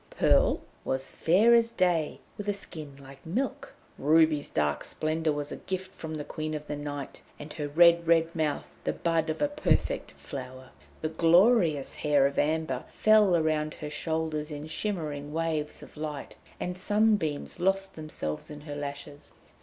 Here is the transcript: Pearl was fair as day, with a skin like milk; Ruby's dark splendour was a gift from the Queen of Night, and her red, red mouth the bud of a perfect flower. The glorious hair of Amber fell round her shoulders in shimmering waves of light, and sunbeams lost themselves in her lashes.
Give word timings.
Pearl 0.09 0.61
was 0.83 1.11
fair 1.11 1.53
as 1.53 1.69
day, 1.69 2.19
with 2.35 2.47
a 2.49 2.55
skin 2.55 2.97
like 3.03 3.23
milk; 3.23 3.75
Ruby's 3.99 4.49
dark 4.49 4.83
splendour 4.83 5.31
was 5.31 5.51
a 5.51 5.57
gift 5.57 5.91
from 5.93 6.15
the 6.15 6.23
Queen 6.23 6.55
of 6.55 6.67
Night, 6.67 7.21
and 7.37 7.53
her 7.53 7.67
red, 7.67 8.07
red 8.07 8.35
mouth 8.35 8.71
the 8.83 8.93
bud 8.93 9.29
of 9.29 9.43
a 9.43 9.47
perfect 9.47 10.13
flower. 10.13 10.69
The 11.03 11.09
glorious 11.09 11.93
hair 11.93 12.25
of 12.25 12.39
Amber 12.39 12.85
fell 12.89 13.39
round 13.43 13.75
her 13.75 13.91
shoulders 13.91 14.49
in 14.49 14.65
shimmering 14.65 15.33
waves 15.33 15.83
of 15.83 15.95
light, 15.95 16.35
and 16.59 16.79
sunbeams 16.79 17.59
lost 17.59 17.93
themselves 17.93 18.49
in 18.49 18.61
her 18.61 18.75
lashes. 18.75 19.33